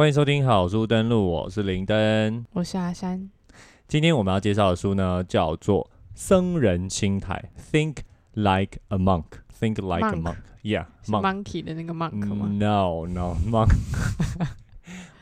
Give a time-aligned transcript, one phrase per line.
[0.00, 2.42] 欢迎收听好书登录，我是林登。
[2.54, 3.28] 我是阿山，
[3.86, 7.96] 今天我们要介绍的书呢，叫做《僧人心态》（Think
[8.32, 9.26] Like a Monk）。
[9.60, 11.44] Think like a Monk monk，yeah，是 monk。
[11.44, 13.74] monkey 的那个 monk 吗？No no monk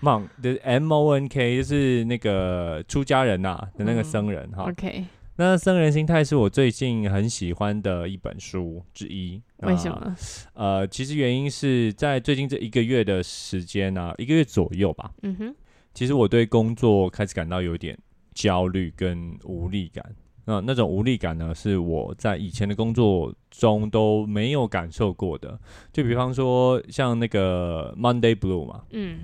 [0.01, 4.71] monk 的 M O N K 就是那个出家人呐、的那个嗯僧人哈。
[4.71, 5.05] OK，
[5.41, 9.41] 那《僧人心态》是我最近很喜欢的一本书之一。
[9.59, 10.17] 那为什么？
[10.55, 15.13] 呃，其实原因是在最近这一个月的时间呢、一个月左右吧。
[15.23, 15.55] 嗯哼，
[15.95, 17.97] 其实我对工作开始感到有点
[18.35, 20.05] 焦虑跟无力感。
[20.45, 25.57] 那那种无力感呢，是我在以前的工作中都没有感受过的。
[25.93, 29.21] 就比方说，像那个 Monday Blue 嘛，嗯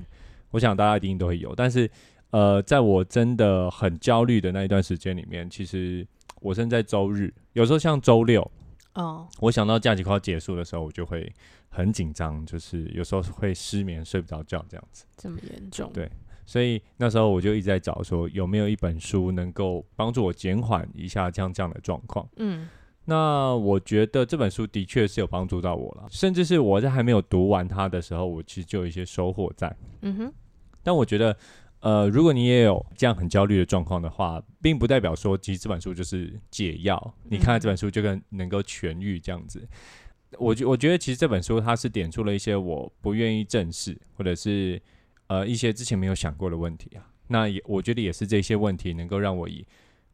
[0.53, 1.53] 我想大家一定都会有。
[1.57, 1.91] 但是，
[2.35, 6.05] 呃，在我真的很焦虑的那一段时间里面，其实
[6.41, 8.51] 我甚至在周日，有时候像周六，
[8.95, 11.33] 哦，我想到假期快要结束的时候，我就会
[11.69, 15.05] 很紧张，就是有时候会失眠、睡不着觉这样子。
[15.17, 15.89] 这么严重？
[15.95, 16.11] 对
[16.45, 22.29] 所以那时候我就一直在找说有没有一本书能够帮助我减缓一下这样这样的状况。
[22.39, 22.69] 嗯
[23.05, 29.73] 那我觉得这本书的确是有帮助到我了，甚至是我在还没有读完它的时候，我其实就有一些收获在。
[30.01, 30.33] 嗯哼，
[30.83, 31.37] 但我觉得，
[31.85, 39.69] 呃，如果你也有这样很焦虑的状况的话，并不代表说其实这本书就是解药，你看了这本书就跟能够痊愈这样子。
[40.39, 44.81] 我觉我觉得其实这本书它是点出了一些我不愿意正视，或者是
[45.27, 47.07] 呃一些之前没有想过的问题啊。
[47.27, 49.67] 那也我觉得也是这些问题能够让我以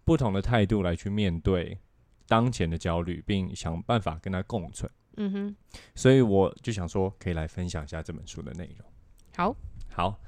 [0.04, 1.78] 不同的态度来去面对
[2.26, 4.90] 当前的焦虑，并想办法跟它共存。
[5.18, 5.56] 嗯哼，
[5.94, 8.84] 所以我就想说，可以来分享一下这本书的内容。
[9.36, 9.56] 好，
[9.88, 10.20] 好，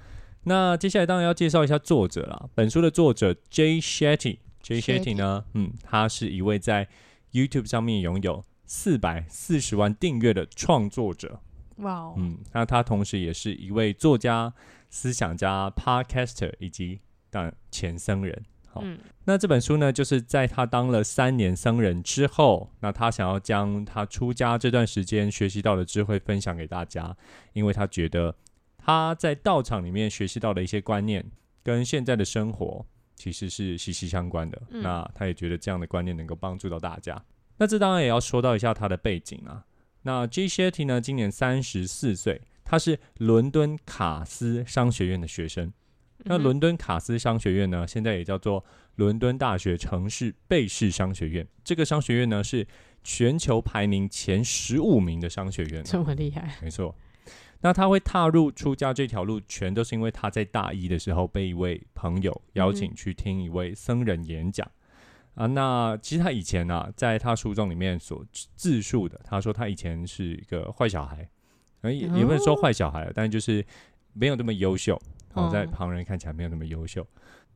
[0.44, 2.48] 那接下来当然要介绍一下作者啦。
[2.54, 6.88] 本书的作者 Jay Shetty，Jay Shetty Shetty 呢，嗯，他是一位在
[7.32, 11.40] YouTube 上面拥有四百四十万订阅的创作者。
[11.76, 14.52] 哇哦，嗯，那他同时也是一位作家、
[14.90, 17.00] 思想家、Podcaster 以及
[17.30, 18.44] 当然前僧人。
[18.68, 27.14] 好嗯那这本书呢，就是在他当了三年僧人之后，那他想要将他出家这段时间学习到的智慧分享给大家，
[27.52, 28.34] 因为他觉得
[28.84, 31.24] 他在道场里面学习到的一些观念，
[31.62, 32.84] 跟现在的生活
[33.14, 34.60] 其实是息息相关的。
[34.70, 37.22] 嗯那他也觉得这样的观念能够帮助到大家。
[37.58, 39.64] 那这当然也要说到一下他的背景啊。
[40.02, 45.72] 那 G Shetty 呢，今年三十四岁，他是伦敦卡斯商学院的学生。
[46.24, 48.64] 那伦敦卡斯商学院呢，现在也叫做
[48.96, 51.46] 伦敦大学城市贝氏商学院。
[51.62, 52.66] 这个商学院呢是
[53.04, 56.56] 全球排名前十五名的商学院，这么厉害？
[56.60, 56.94] 没错。
[57.62, 64.70] 那他会踏入出家这条路，全都是因为他在大一的时候被一位朋友邀请去听一位僧人演讲。
[65.34, 68.22] 啊，那其实他以前啊，在他书中里面所
[68.54, 71.26] 自述的，他说他以前是一个坏小孩，
[71.80, 73.64] 呃也也不能说坏小孩，但就是
[74.12, 75.00] 没有那么优秀，
[75.32, 77.06] 哦，在哦旁人看起来没有那么优秀。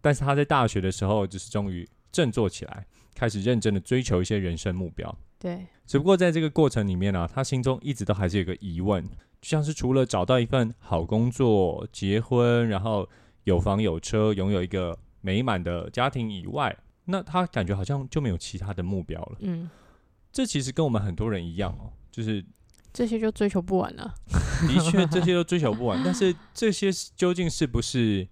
[0.01, 5.15] 但是他在大学的时候，就是终于振作起来，开始认真的追求一些人生目标。
[5.39, 9.05] 对，只不过在这个过程里面呢、他心中一直都还是有个疑问，
[9.41, 13.09] 就像是除了找到一份好工作、结婚，然后
[13.45, 19.37] 有房有车，拥有一个美满的家庭以外，那他感觉好像就没有其他的目标了。
[19.41, 19.69] 嗯，
[20.33, 22.45] 这其实跟我们很多人一样哦，就是
[22.93, 24.15] 这些就追求不完了。
[24.67, 28.27] 的确这些都追求不完， 但是这些究竟是不是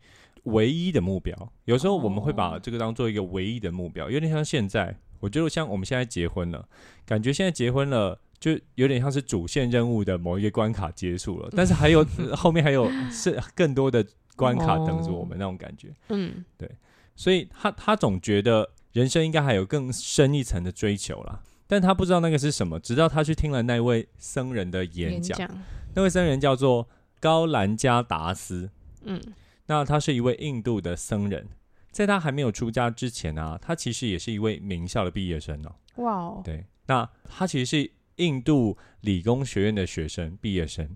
[0.45, 1.53] 唯一的目标？
[1.67, 6.69] 有时候我们会把哦这个当做一个唯一的目标，有点像现在，我觉得像我们现在结婚了，
[7.07, 8.19] 感觉现在结婚了。
[8.39, 14.05] 就有点像是主线任务的某一个关卡结束了，但是还有呃后面还有是更多的
[14.37, 16.45] 关卡等着我们那种感觉，嗯。
[16.59, 16.71] 对
[17.17, 25.51] 所以他他总觉得人生应该还有更深一层的追求啦，但他不知道那个是什么，直到他去听了那位僧人的演讲，讲，
[25.95, 26.89] 那位僧人叫做
[27.21, 28.71] 高兰加达斯，
[29.03, 29.21] 嗯。
[29.67, 31.49] 那他是一位印度的僧人，
[31.91, 35.73] 在他还没有出家之前啊，他其实也是一位名校的毕业生哦。
[36.03, 40.89] 哇哦，对，那他其实是印度理工学院的学生毕业生。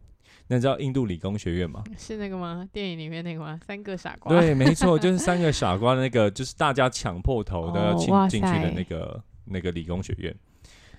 [0.50, 1.84] 那你知道印度理工学院吗？
[1.98, 2.66] 是那个吗？
[2.72, 3.60] 电影里面那个吗？
[3.66, 4.40] 三个傻瓜。
[4.40, 10.34] 对，没错， 就是三个傻瓜的那个，就是大家抢破头都要进、进去的那个那个理工学院。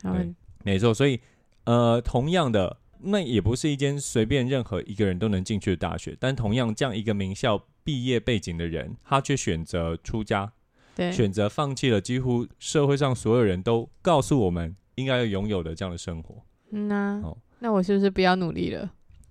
[0.04, 0.34] 对
[0.64, 1.20] 没错，所以
[1.64, 10.52] 呃，同样的，那也不是一间随便任何一个人都能进去的大学，但同样这样一个名校毕业背景的人，他却选择出家，
[10.96, 16.36] 对，选择放弃了几乎社会上所有人都告诉我们应该要拥有的这样的生活。
[16.72, 18.90] 嗯呐、哦那我是不是不要努力了？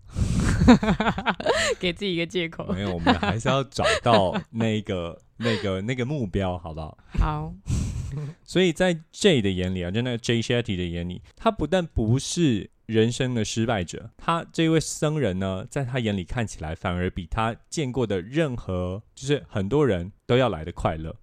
[1.80, 2.66] 给自己一个借口。
[2.72, 6.98] 没有，我们还是要找到那个、 那个、那个目标，好不好？
[7.18, 7.54] 好，
[8.44, 21.14] 所以在 J 的眼里啊，就那个 J Shetty 的眼里，他不但不是人生的失败者，他这位僧人呢，在他眼里看起来反而比他见过的任何就是很多人都要来的快乐。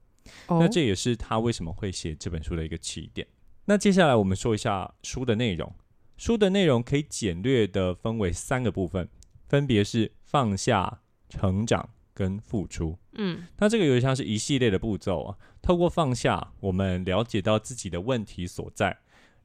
[0.48, 3.28] 哦那这也是他为什么会写这本书的一个起点。
[3.66, 5.74] 那接下来我们说一下书的内容。
[6.18, 9.10] 书的内容可以简略的分为三个部分，
[9.48, 12.98] 分别是放下、成长跟付出。
[13.14, 15.38] 嗯那这个有点像是一系列的步骤啊。
[15.62, 18.98] 透过放下，我们了解到自己的问题所在，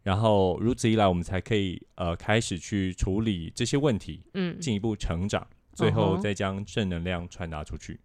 [0.02, 7.98] 然后如此一来，我们才可以呃开始去处理这些问题，嗯，进一步成长，最后再将正能量传达出去。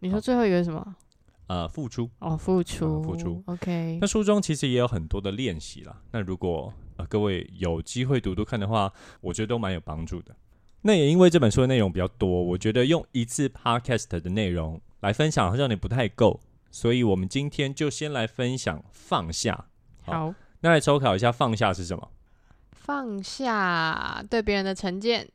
[0.00, 0.96] 你说最后一个是什么？
[1.50, 2.08] 呃，付出。
[2.20, 3.42] 哦，付出，付出。
[3.46, 6.00] OK，那书中其实也有很多的练习啦。
[6.12, 10.32] 那如果呃各位有机会读读看的话，我觉得都蛮有帮助的。
[10.82, 16.38] 那也因为这本书的内容比较多，我觉得用一次 podcast 的内容来分享好像也不太够，
[16.70, 19.66] 所以我们今天就先来分享放下。
[20.02, 22.10] 好好，那来抽考一下放下是什么？
[22.70, 25.28] 放下对别人的成见，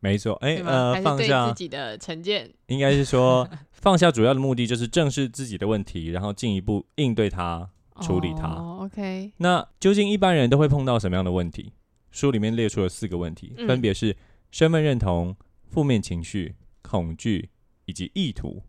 [0.00, 0.56] 没错，哎？
[0.64, 2.50] 呃，放下自己的成见？
[2.68, 3.46] 应该是说
[3.80, 7.70] 放下主要的目的就是正视自己的问题，然后进一步应对它。
[8.00, 11.74] 处理它哦 OK，那究竟一般人都会碰到什么样的问题？
[12.10, 14.16] 书里面列出了四个问题，嗯分别是
[14.50, 15.36] 身份认同、
[15.68, 17.50] 负面情绪、恐惧
[17.84, 18.62] 以及意图。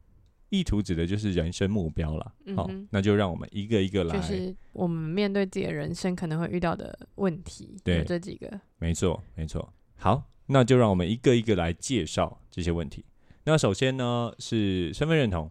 [0.50, 2.34] 意图指的就是人生目标了。
[2.58, 4.18] 好、那就让我们一个一个来。
[4.18, 8.60] 就是我们面对自己的人生可能会遇到的问题，对有这几个。
[8.80, 9.72] 没错，没错。
[9.96, 13.06] 好，那就让我们一个一个来介绍这些问题。
[13.44, 15.50] 那首先呢是身份认同。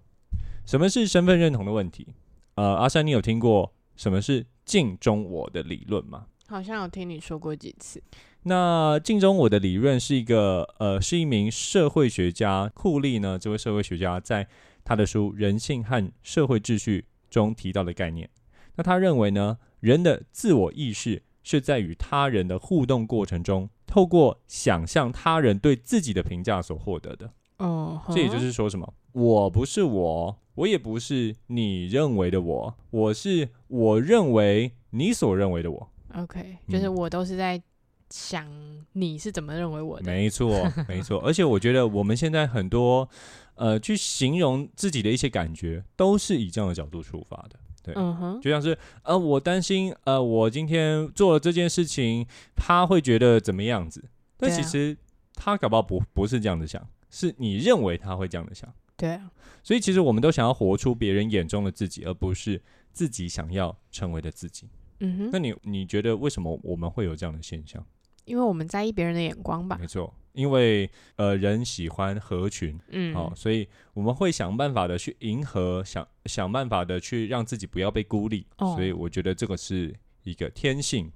[0.67, 2.07] 什么是身份认同的问题？
[2.55, 6.27] 呃，阿山，你有听过什么是镜中我的理论吗？
[6.47, 8.01] 好像有听你说过几次。
[8.45, 14.47] 那镜中我的理论是一个呃，是一名社会学家库利呢，这位社会学家在
[14.85, 18.31] 他的书《人性和社会秩序》中提到的概念。
[18.77, 27.33] 那他认为呢，人的自我意识是在与他人的互动过程中，透过想象他人对自己的评价所获得的。
[27.61, 28.95] 哦，这也就是说什么？
[29.12, 35.91] 我不是我，我也不是你认为的我，我是我认为你所认为的我。
[36.15, 37.61] OK，就是嗯我都是在
[38.09, 38.47] 想
[38.93, 40.11] 你是怎么认为我的。
[40.11, 41.21] 没错，没错。
[41.21, 43.09] 而且我觉得我们现在很多
[43.55, 47.59] 呃，去形容自己的一些感觉，都是以这样的角度出发的。
[47.83, 54.05] 对，嗯哼，就像是呃，我担心呃，我今天做了这件事情，他会觉得怎么样子？
[54.37, 54.97] 但其实
[55.35, 58.73] 他搞不好不不是这样子想，是你认为他会这样的想。
[58.97, 59.31] 对啊，
[59.62, 62.61] 所以其实我们都想要活出别人眼中的自己，而不是
[62.93, 64.69] 自己想要成为的自己。
[65.01, 67.85] 嗯哼，那你你觉得为什么我们会有这样的现象？
[68.27, 69.87] 因为我们在意别人的眼光吧没。
[69.87, 78.47] 错，因为呃人喜欢合群，嗯，哦，所以我们会想办法的去迎合，想想办法的去让自己不要被孤立。
[78.59, 79.93] 哦所以我觉得这个是
[80.25, 81.11] 一个天性，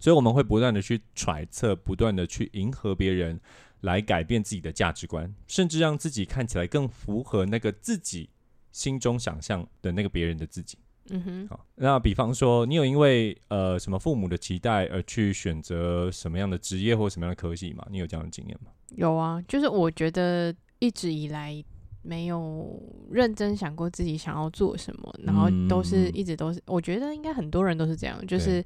[0.00, 3.40] 所以我们会不断的去揣测，不断的去迎合别人，
[3.82, 8.28] 来改变自己的价值观，甚至让自己看起来更符合那个自己
[8.72, 10.78] 心中想象的那个别人的自己。
[11.10, 17.86] 嗯哼，好，那比方说，你有因为呃什么父母的期待而去选择什么样的职业或什么样的科系吗？
[17.90, 18.70] 你有这样的经验吗？
[18.90, 21.64] 有啊，就是我觉得一直以来
[22.02, 22.78] 没有
[23.10, 28.62] 认真想过自己想要做什么，然后都是嗯一直都是，我觉得应该很多人都是这样，就是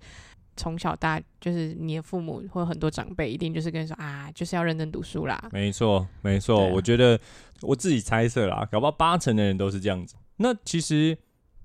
[0.56, 5.48] 从小大就是你的父母或很多长辈一定就是跟你说啊，就是要认真读书啦。
[5.52, 7.18] 没错，没错，啊我觉得
[7.60, 10.14] 我自己猜测啦，搞不好八成的人都是这样子。
[10.36, 11.16] 那其实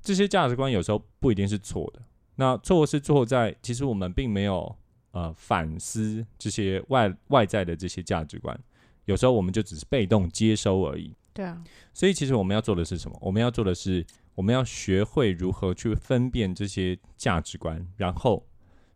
[0.02, 2.02] 这些价值观有时候不一定是错的，
[2.36, 4.76] 那错是错在其实我们并没有
[5.12, 8.58] 呃反思这些外外在的这些价值观，
[9.06, 11.14] 有时候我们就只是被动接收而已。
[11.34, 11.62] 对啊，
[11.94, 13.18] 所以其实我们要做的是什么？
[13.22, 18.44] 我们要做的是，我们要学会如何去分辨这些价值观，然后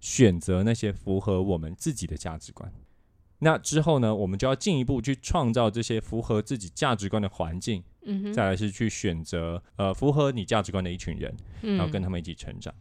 [0.01, 2.69] 选择那些符合我们自己的价值观。
[3.43, 12.71] 那之后呢，我们就要进一步去创造这些符合自己价值观的环境，嗯哼，再来是去选择呃符合你价值观的一群人，嗯然后跟他们一起成长。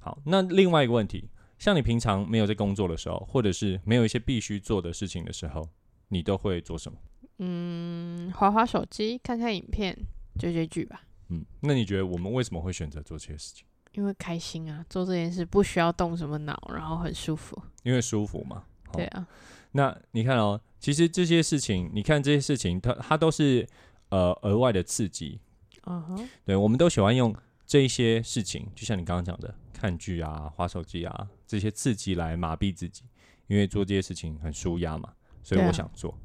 [0.00, 5.68] 好，那另外一个问题，像你平常没有在工作的时候，或者是没有一些必须做的事情的时候，
[6.08, 6.98] 你都会做什么？
[7.38, 9.96] 嗯，划划手机，看看影片，
[10.38, 13.64] 追追剧吧，嗯，那你觉得我们为什么会选择做这些事情？
[13.92, 17.60] 因为开心啊，做这件事不需要动什么脑，然后很舒服。
[17.82, 18.64] 因为舒服嘛。
[18.86, 19.26] 好对啊，
[19.72, 23.66] 那你看哦，其实这些事情，你看这些事情，它它都是
[24.08, 25.40] 呃额外的刺激。
[25.86, 27.34] 嗯哼，对，我们都喜欢用
[27.66, 33.04] 这些事情，就像你刚刚讲的，看剧啊、划手机啊这些刺激来麻痹自己，
[33.46, 36.16] 因为做这些事情很舒压嘛，所以我想做。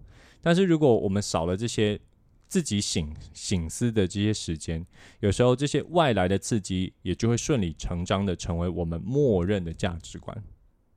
[0.41, 1.99] 但是如果我们少了这些
[2.47, 4.85] 自己醒醒思的这些时间，
[5.19, 10.43] 有时候这些外来的刺激也就会顺理成章的成为我们默认的价值观。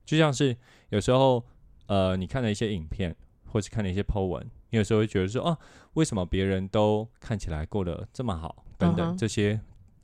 [0.05, 0.55] 就像是
[0.89, 1.45] 有时候
[1.87, 3.15] 呃，你看了一些影片，
[3.45, 5.57] 或是看了一些 po 文，你有时候会觉得说，哦，
[5.93, 8.63] 为什么别人都看起来过得这么好？
[8.77, 9.59] 等等这些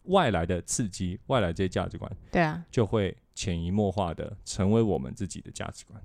[0.06, 6.02] 外来的刺激，外来这些价值观，对啊，就会潜移默化的成为我们自己的价值观。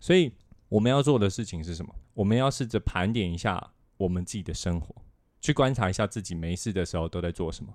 [0.00, 0.32] 所以
[0.68, 1.94] 我们要做的事情是什么？
[2.14, 4.94] 我们要试着盘点一下我们自己的生活，
[5.42, 7.74] 去观察一下自己没事的时候都在做什么。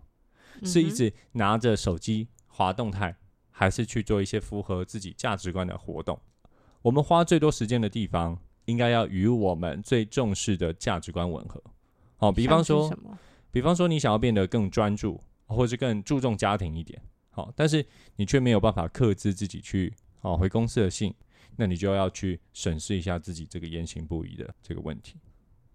[0.63, 3.15] 是一直拿着手机滑动态，
[3.51, 6.19] 还是去做一些符合自己价值观的活动？
[6.81, 11.61] 我们花最多时间的地方，应该要与我们最重视的价值观吻合。
[12.17, 12.91] 好、比方说，
[13.51, 17.01] 比方说你想要变得更专注，或是更注重家庭一点，
[17.31, 21.13] 好，但是你却没有办法克制自己去哦回公司的信，
[21.55, 25.15] 那你就要去审视一下自己这个言行不一的这个问题。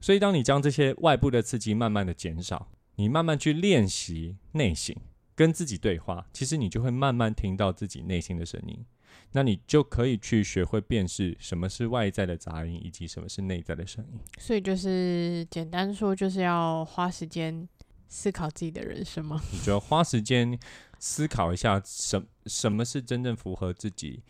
[0.00, 4.94] 所以，当你将这些外部的刺激慢慢的减少，你慢慢去练习内省，
[5.34, 8.84] 跟自己对话，其实你就会慢慢听到自己内心的声音。
[9.32, 14.18] 那你就可以去学会辨识什么是外在的杂音，以及什么是内在的声音。
[14.38, 17.68] 所以就是简单说，就是要花时间
[18.08, 19.40] 思考自己的人生吗？
[19.52, 20.58] 你就要花时间
[20.98, 24.22] 思考一下什什么是真正符合自己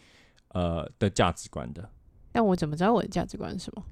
[0.49, 1.91] 呃的价值观的。
[2.33, 3.85] 但我怎么知道我的价值观是什么？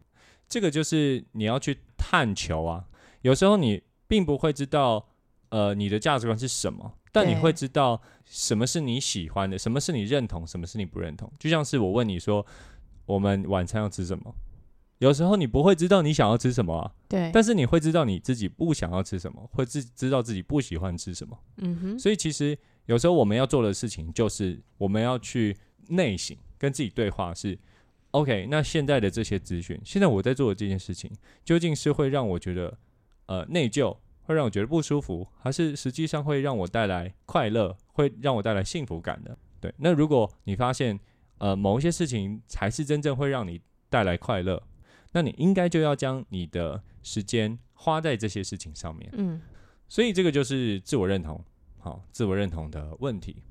[0.49, 2.85] 这个就是你要去探求啊。
[3.23, 5.09] 有时候你并不会知道
[5.49, 11.33] 呃你的价值观是什么，但你会知道什么是你喜欢的，什么是你认同，什么是你不认同。
[11.38, 12.47] 就像是我问你说
[13.05, 14.35] 我们晚餐要吃什么。
[14.99, 21.38] 有时候你不会知道你想要吃什么啊，对，但是你会知道你自己不想要吃什么，会自知道自己不喜欢吃什么。
[21.59, 25.57] 嗯哼，所以其实有时候我们要做的事情，就是我们要去
[25.88, 27.59] 内省，跟自己对话是。
[28.13, 31.11] OK，那现在的这些资讯，现在我在做的这件事情，
[31.45, 32.79] 究竟是会让我觉得
[33.27, 39.37] 呃内疚，会让我觉得不舒服，还是实际上会让我带来快乐，会让我带来幸福感的？
[39.61, 40.99] 对，那如果你发现
[41.39, 43.61] 呃某一些事情才是真正会让你
[43.91, 44.63] 带来快乐，
[45.13, 49.11] 那你应该就要将你的时间花在这些事情上面。
[49.15, 49.41] 嗯，
[49.89, 51.45] 所以这个就是自我认同，
[51.79, 53.43] 好，自我认同的问题。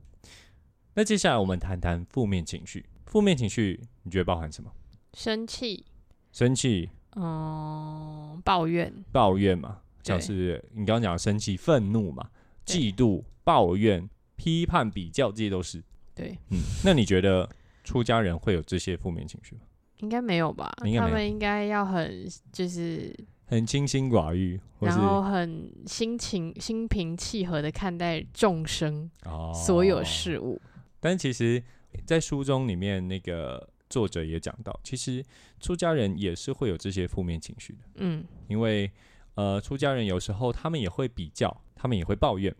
[0.96, 2.86] 那接下来我们谈谈负面情绪。
[3.16, 4.70] 负面情绪你觉得包含什么？
[5.14, 5.86] 生气，
[6.34, 12.30] 生气、嗯，抱怨，抱怨嘛，像是你刚刚讲的生气、愤怒嘛，
[12.66, 15.82] 嫉妒、抱怨、批判、比较，这些都是。
[16.14, 17.50] 对，嗯，那你觉得
[17.86, 19.62] 出家人会有这些负面情绪吗？
[20.00, 20.70] 应该没有吧？
[20.98, 30.60] 他们应该要很就是，很清心寡欲，然后很心情心平气和的看待众生哦所有事物。
[31.00, 31.64] 但其实，
[32.06, 35.24] 在书中里面，那个作者也讲到，其实
[35.60, 38.90] 出家人也是会有这些负面情绪的，嗯，因为
[39.36, 42.56] 呃，出家人有时候他们也会比较，他们也会抱怨。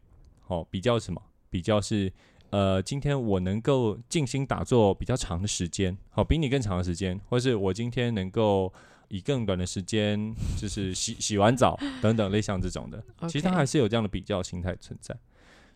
[0.48, 1.22] 哦，比较什么？
[1.50, 2.12] 比较是
[2.52, 8.72] 呃，今天我能够静心打坐比较长的时间，好、比你更长的时间，或是我今天能够
[9.08, 13.04] 以更短的时间，就是洗洗完澡等等，类像这种的。
[13.28, 15.18] 其实他还是有这样的比较心态存在。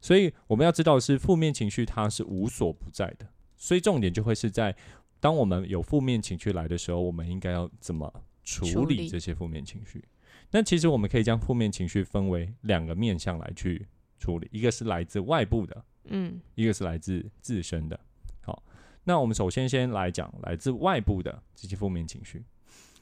[0.02, 3.28] 所以我们要知道的是，负面情绪它是无所不在的。
[3.60, 4.76] 所以重点就会是在，
[5.20, 8.12] 当我们有负面情绪来的时候，我们应该要怎么
[8.44, 10.04] 处理这些负面情绪？
[10.50, 13.86] 那其实我们可以将负面情绪分为两个面向来去
[14.18, 18.00] 处理，一个是来自外部的，嗯，一个是来自自身的。
[18.42, 18.64] 好，
[19.04, 22.44] 那我们首先先来讲来自外部的这些负面情绪。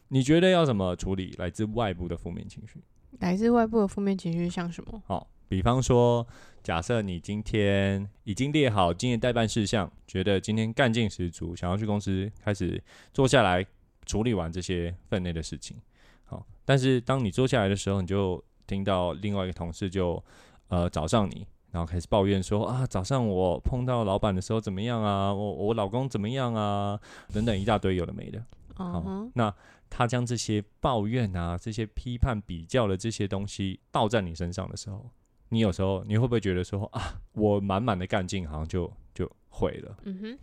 [0.10, 2.82] 你觉得要怎么处理来自外部的负面情绪？
[3.20, 5.02] 来自外部的负面情绪像什么？
[5.06, 6.26] 好，比方说，
[6.64, 13.66] 假设你今天已经列好今天代办事项，觉得今天干劲十足，想要去公司开始坐下来
[14.06, 15.78] 处理完这些分内的事情。
[16.26, 20.22] 好，但是当你坐下来的时候，你就听到另外一个同事就
[20.68, 27.00] 呃找上你，然后开始抱怨说啊，早上我碰到老板的时候怎么样啊，我我老公怎么样啊，
[27.34, 28.44] 等等一大堆有的没的。
[28.76, 29.52] 好那
[29.90, 35.10] 他将这些抱怨啊、这些批判、比较的这些东西倒在你身上的时候，
[35.50, 39.98] 你有时候你会不会觉得说啊，我满满的干劲好像就就毁了？
[40.04, 40.40] 嗯哼，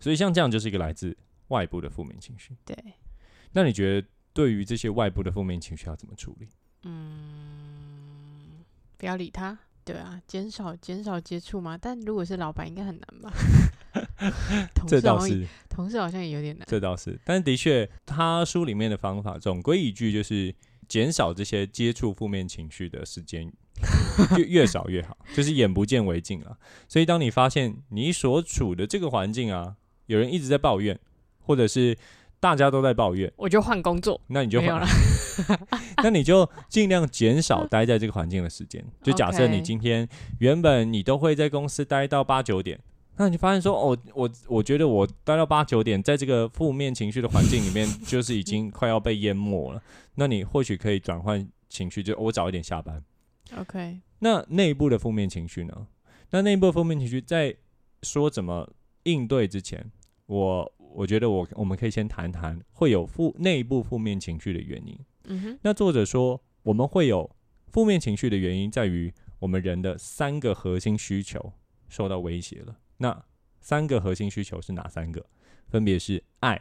[0.00, 1.16] 所以像这样就是一个来自
[1.48, 2.56] 外部的负面情绪。
[2.64, 2.76] 对，
[3.52, 6.48] 那你觉得对于这些外部的负面情绪要怎么处理？
[6.84, 8.64] 嗯，
[8.96, 9.58] 不要理他。
[9.84, 11.76] 对啊，减少减少接触嘛。
[11.76, 13.30] 但如果是老板，应该很难吧？
[14.74, 16.66] 同这倒是，同事好像也有点难。
[16.66, 17.20] 这倒是。
[17.22, 20.54] 但的确，他书里面的方法总归一句就是
[20.88, 23.52] 减少这些接触负面情绪的时间，
[24.38, 26.56] 越越少越好，就是眼不见为净了。
[26.88, 29.76] 所以，当你发现你所处的这个环境啊，
[30.06, 30.98] 有人一直在抱怨，
[31.40, 31.96] 或者是
[32.38, 34.86] 大家都在抱怨，我就换工作，那你就没有了。
[36.02, 38.84] 那你就尽量减少待在这个环境的时间。
[39.02, 42.78] 就假设你今天原本你都会在公司待到八九点，
[43.16, 49.82] 那你发现说，哦，我我觉得我待到八九点，在这个负面情绪的环境里面， 就是已经快要被淹没了。
[50.16, 53.02] 那你或许可以转换情绪，就我早一点下班。
[53.56, 55.86] OK，那内部的负面情绪呢？
[56.30, 57.54] 那内部的负面情绪在
[58.02, 58.68] 说怎么
[59.04, 59.92] 应对之前，
[60.26, 64.98] 我我觉得我我们可以先谈谈会有负内部负面情绪的原因。
[65.26, 67.30] 嗯哼，那作者说，我们会有
[67.68, 71.52] 负面情绪的原因在于我们人的三个核心需求
[71.88, 72.76] 受到威胁了。
[72.98, 73.24] 那
[73.60, 75.24] 三个核心需求是哪三个？
[75.68, 76.60] 分别是爱、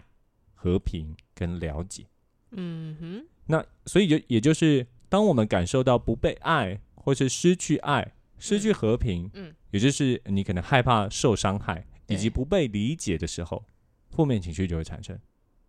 [0.53, 2.05] 和平跟了解。
[2.51, 13.63] 嗯哼，那所以就也就是，当我们感受到不被爱，或是失去爱、失去和平，嗯，也就是你可能害怕受伤害以及不被理解的时候，
[14.09, 15.19] 负面情绪就会产生。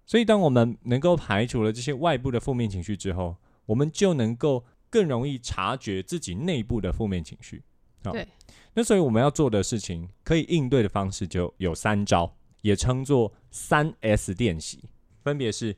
[0.07, 7.63] 所以，当我们能够排除了这些外部的负面情绪之后，我们就能够更容易察觉自己内部的负面情绪。
[8.05, 8.29] 好对，
[8.75, 14.91] 那所以我们要做的事情，可以应对的方式就有三招，也称作三 S 练习，
[15.23, 15.77] 分别是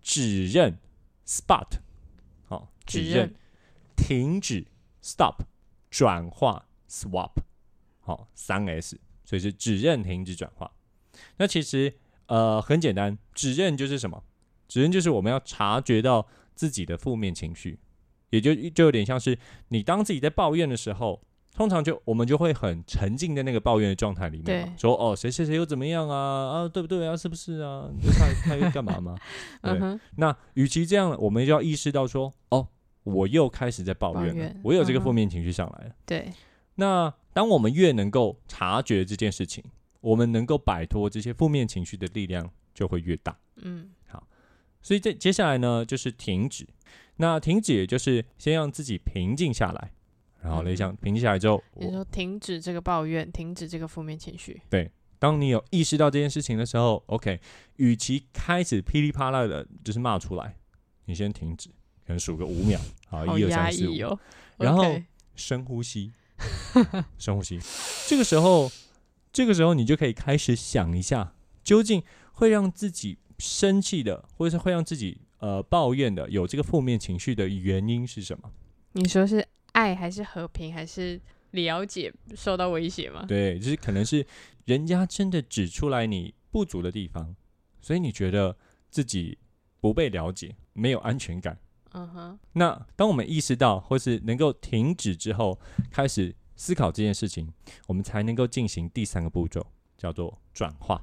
[0.00, 0.78] 指认
[1.26, 1.78] （spot），
[2.46, 3.34] 好，指认指认、
[3.96, 4.66] 停止
[5.02, 5.42] （stop）、
[5.90, 7.32] 转化 （swap），
[8.00, 10.72] 好，三 S，所以是指认、停止、转化。
[11.36, 14.24] 那其实呃很简单，指认就是什么？
[14.68, 17.78] 指认就是我们要察觉到自己的负面情绪，
[18.30, 19.38] 也就就有点像是
[19.68, 21.22] 你当自己在抱怨的时候，
[21.58, 27.90] 通常就我们就会很沉浸在那个抱怨的状态里面说哦谁谁谁又怎么样啊啊对不对啊是不是啊？
[28.00, 29.18] 就他他又干嘛吗？
[29.60, 32.68] 对那与其这样，我们就要意识到说哦
[33.02, 35.94] 我又开始在抱怨了，怨我有这个负面情绪上来了。
[36.06, 36.32] 对，
[36.76, 39.64] 那当我们越能够察觉这件事情，
[40.00, 43.36] 我们能够摆脱这些负面情绪的力量就会越大。
[43.56, 44.22] 嗯好
[44.80, 46.64] 所以这接下来呢，就是停止。
[47.16, 49.90] 那停止也就是先让自己平静下来，
[50.48, 57.38] 然后内向平静下来之后，你说停止这个抱怨，停止这个负面情绪，对当你有意识到这件事情的时候，OK，
[57.76, 60.56] 与其开始噼里啪啦的，就是骂出来，
[61.04, 61.68] 你先停止，
[62.06, 64.18] 可能数个五秒，好，好一二三四五。
[64.56, 64.84] 然后
[65.34, 66.12] 深呼吸，
[67.18, 67.60] 深呼吸。
[68.08, 68.70] 这个时候，
[69.30, 78.50] 这个时候你就可以开始想一下，究竟会让自己生气的，或者是会让自己呃抱怨的，有这个负面情绪的原因是什么？
[78.92, 81.20] 你说是爱还是和平还是
[81.52, 83.24] 了解受到威胁吗？
[83.26, 84.26] 对，就是可能是
[84.64, 87.34] 人家真的指出来你不足的地方，
[87.80, 88.56] 所以你觉得
[88.90, 89.38] 自己
[89.80, 91.58] 不被了解，没有安全感。
[91.92, 95.58] 嗯哼，那当我们意识到或是能够停止之后，
[95.90, 97.50] 开始思考这件事情，
[97.86, 101.02] 我们才能够进行第三个步骤，叫做转化。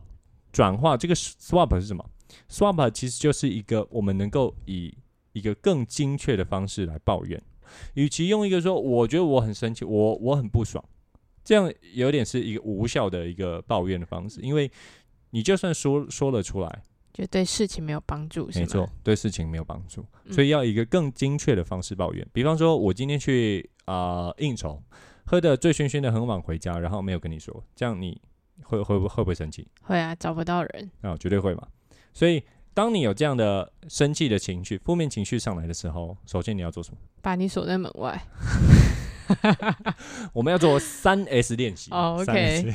[0.51, 2.07] 转化这个 swap 是什么
[2.49, 4.95] ？swap 其实就是一个我们能够以
[5.33, 7.41] 一个更精确的方式来抱怨，
[7.95, 10.83] 与其用一个说我觉得我很生气，我我很不爽，
[11.43, 14.71] 这样有点是一个无效的一个抱怨的方式，因为
[15.31, 16.83] 你就算说说了出来，
[17.13, 22.27] 就对事情没有帮助，没错，，对事情没有帮助，嗯所以要以一个更精确的方式抱怨。
[22.33, 24.81] 比方说，我今天去啊、呃应酬，
[25.25, 28.21] 喝的醉醺醺的，很晚回家，然后没有跟你说，这样你
[28.63, 29.67] 会会不会不会生气？
[29.83, 31.67] 会啊，找不到人，啊、绝对会嘛。
[32.13, 32.41] 所以，
[32.75, 36.97] 当你有这样的生气的情绪、负面情绪上来的时候，首先你要做什么？
[37.21, 38.21] 把你锁在门外。
[40.33, 41.89] 我们要做三 S 练习。
[41.91, 42.73] 哦三 OK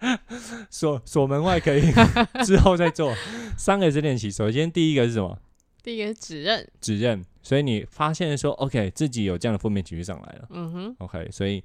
[0.70, 1.82] 锁锁门外可以，
[2.46, 3.14] 之后再做
[3.56, 4.30] 三 S 练习。
[4.30, 5.38] 首先第一个是什么？
[5.82, 11.62] 第一个是指认，指认，所以你发现说，OK，自己有这样的负面情绪上来了嗯哼，，OK，所以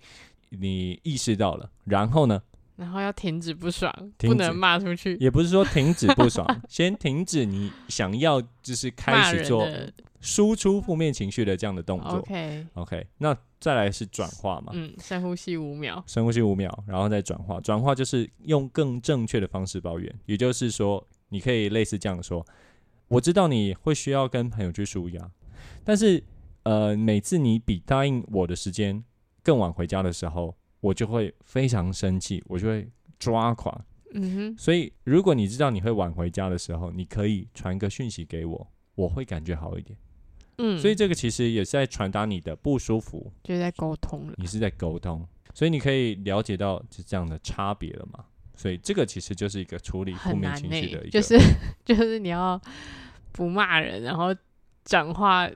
[0.50, 2.42] 你意识到了，然后呢，
[2.76, 9.92] 然后要停止不爽，不能骂出去，也不是说停止不爽， 先停止你想要就是开始做的。
[10.20, 12.12] 输出负面情绪的这样的动作。
[12.12, 17.60] OK，，OK，那再来是转化嘛，嗯，深呼吸五秒，深呼吸五秒，然后再转化。
[17.60, 22.46] 转化就是用更正确的方式抱怨，也就是说，你可以类似这样说：
[23.10, 25.30] 我知道你会需要跟朋友去舒压，
[25.84, 26.24] 但是
[26.64, 29.04] 呃，每次你比答应我的时间
[29.44, 32.86] 更晚回家的时候，我就会非常生气，我就会
[33.18, 33.74] 抓狂。
[34.16, 39.98] 嗯哼，所以，如果你知道你会晚回家的时候，你可以传个讯息给我，我会感觉好一点。
[40.58, 44.34] 嗯，所以这个其实也是在传达你的不舒服，就在沟通了。
[44.38, 48.26] 你是在沟通，所以你可以了解到是这样的差别了嘛？
[48.56, 51.40] 所以这个其实就是一个处理负面情绪的一个，就是
[51.86, 52.62] 就是你要
[53.32, 54.36] 不骂人，然后
[54.84, 55.50] 讲话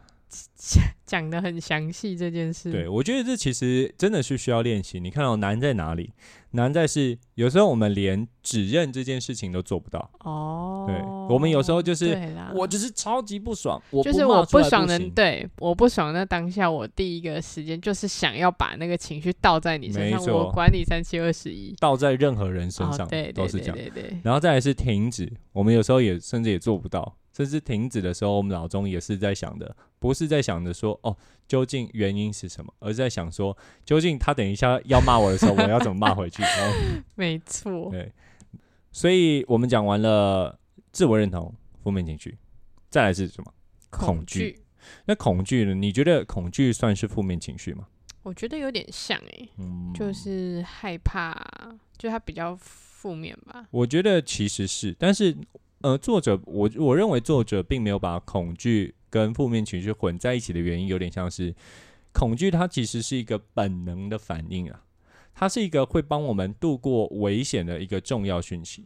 [1.06, 2.72] 讲 的很详细这件事。
[2.72, 5.00] 对，我觉得这其实真的是需要练习。
[5.00, 6.13] 你看到、难在哪里？
[6.52, 10.10] 难在是有时候我们连指认这件事情都做不到。
[10.22, 11.00] 哦，对
[11.34, 12.18] 我们有时候就是
[12.56, 23.76] 我就是超级不爽，我就是我不爽的，行对，我不爽的当下，我第一个时间就是想要把那个情绪倒在你身上，我管你三七二十一，倒在任何人身上、哦、对对对都是这样。
[23.76, 31.15] 对对，然后再来是停止，我们有时候也甚至也做不到，甚至停止的时候，我们脑中也是在想的，不是在想着说哦，
[31.47, 33.55] 究竟原因是什么，而是在想说，
[33.86, 36.41] 究竟他等一下要骂我的时候，我要怎么骂回去。
[36.43, 38.12] 然 后没错，对，
[38.91, 40.60] 所以我们讲完了
[40.91, 42.38] 自我认同、负面情绪，
[42.89, 43.53] 再来是什么？
[43.89, 44.60] 恐惧惧，
[45.05, 45.73] 那恐惧呢？
[45.73, 47.88] 你觉得恐惧算是负面情绪吗？
[48.23, 51.33] 我觉得有点像诶、嗯，就是害怕，
[51.97, 53.65] 就它比较负面吧。
[53.71, 55.36] 我觉得其实是，但是
[55.79, 61.54] 呃，作者我我认为作者并没有把恐惧跟负面情绪混在一起的原因，有点像是
[62.13, 64.84] 恐惧，它其实是一个本能的反应啊，
[65.34, 68.86] 它是一个会帮我们度过危险的一个重要讯息，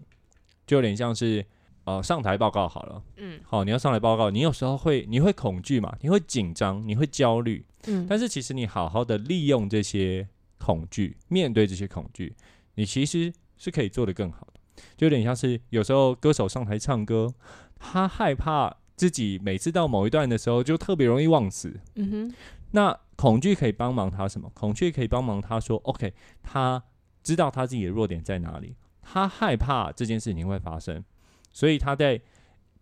[0.68, 1.46] 就有点像是
[1.86, 3.40] 呃上台报告好了，嗯。
[3.44, 12.36] 好，你要上来报告，你有时候会你会恐惧嘛，你会紧张，你会焦虑，嗯，但是其实你好好的利用这些恐惧，面对这些恐惧，
[12.76, 14.60] 你其实是可以做得更好的。
[14.98, 17.34] 就有点像是有时候歌手上台唱歌，
[17.80, 21.76] 他害怕自己每次到某一段的时候就特别容易忘词。
[21.96, 22.36] 嗯哼，
[22.70, 24.48] 那恐惧可以帮忙他什么？
[24.54, 26.84] 恐惧可以帮忙他说，OK，他
[27.24, 31.04] 知道他自己的弱点在哪里，他害怕这件事情会发生，
[31.52, 32.22] 所以他在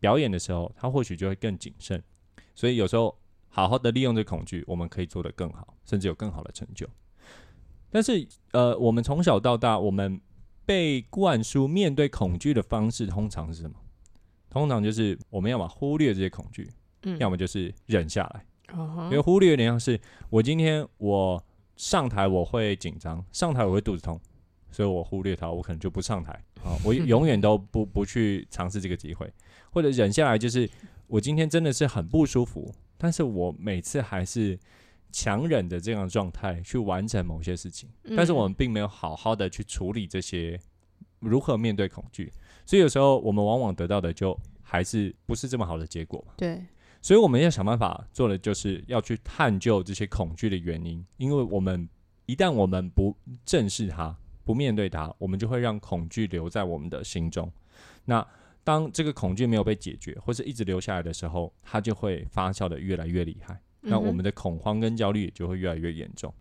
[0.02, 2.04] 表演的时候，他或许就会更谨慎。
[2.54, 6.86] 所以有时候好好的利用这恐惧，我们可以做得更好，甚至有更好的成就。
[7.90, 10.20] 但是，呃，我们从小到大，我们
[10.66, 13.78] 被灌输面对恐惧的方式，通常是什么？
[14.50, 16.70] 通常就是我们要么忽略这些恐惧，
[17.04, 18.46] 嗯，要么就是忍下来。
[18.74, 21.44] 哦因为忽略有点像是我今天我
[21.76, 24.20] 上台我会紧张，上台我会肚子痛，
[24.72, 26.32] 所以我忽略它，我可能就不上台。
[26.64, 29.32] 啊， 我永远都不不去尝试这个机会，
[29.72, 30.70] 或者忍下来，就是
[31.08, 34.60] 我今天真的是很不舒服，但是我每次还是
[35.12, 40.60] 强忍的这样的状态去完成某些事情，但是我们并没有好好的去处理这些
[41.20, 42.32] 如何面对恐惧，
[42.70, 46.36] 所以有时候我们往往得到的就还是不是这么好的结果嘛。
[46.38, 46.64] 对，
[47.02, 51.90] 所以我们要想办法做的就是要去探究这些恐惧的原因，因为我们
[52.28, 57.52] 一旦我们不正视它、不面对它，我们就会让恐惧留在我们的心中。
[58.06, 58.24] 那
[58.64, 63.60] 当这个恐惧没有被解决，或是一直留下来的时候，它就会发酵的越来越厉害。
[63.82, 66.32] 那我们的的恐慌跟焦虑也就会越来越严重。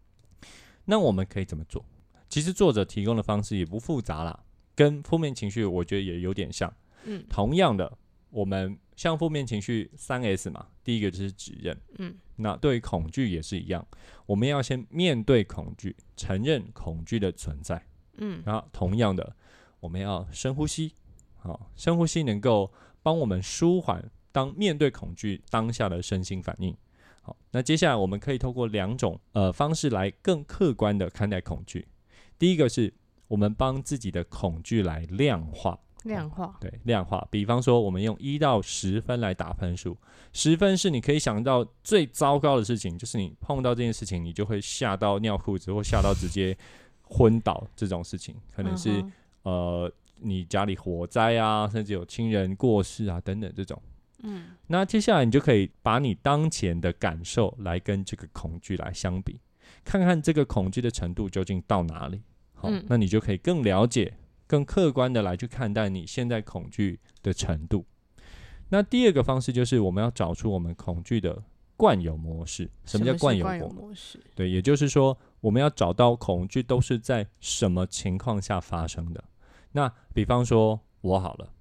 [0.85, 1.83] 那我们可以怎么做？
[2.29, 4.39] 其实作者提供的方式也不复杂啦，
[4.79, 6.73] 跟负面情绪我觉得也有点像。
[7.05, 7.99] 嗯同样的，
[8.31, 13.85] 我们像负面情绪三 S 嘛，第一个就是指认，嗯那对于恐惧也是一样，
[14.25, 17.85] 我们要先面对恐惧，承认恐惧的存在。
[18.19, 19.35] 嗯然后同样的，
[19.81, 20.93] 我们要深呼吸，
[21.39, 26.77] 好，深呼吸能够帮我们舒缓当面对恐惧当下的身心反应。
[27.21, 31.89] 好，那接下来我们可以透过两种呃方式来更客观的看待恐惧。
[32.39, 32.95] 第一个是
[33.29, 37.27] 我们帮自己的恐惧来量化，量化，对，量化。
[37.31, 39.97] 比方说，我们用一到十分来打分数，
[40.33, 46.57] 十分是你可以想到最糟糕的事情，就是你碰到这件事情，你就会吓到尿裤子，或吓到直接
[47.03, 49.13] 昏倒这种事情，可能是、嗯
[49.43, 53.81] 呃你家里火灾啊，甚至有亲人过世啊等等这种。
[54.25, 59.39] 嗯那接下来你就可以把你当前的感受来跟这个恐惧来相比，
[59.85, 62.21] 看看这个恐惧的程度究竟到哪里。
[62.59, 64.15] 好，嗯那你就可以更了解、
[64.47, 67.87] 更客观的来去看待你现在恐惧的程度。
[68.69, 71.43] 那第二个方式就是我们要找出我们恐惧的
[71.77, 72.69] 惯有模式。
[72.85, 73.95] 什么叫惯有有模？
[73.95, 74.21] 式？
[74.35, 79.25] 对，也就是说，我们要找到恐惧都是在什么情况下发生的。
[79.73, 81.53] 那比方说，我好了，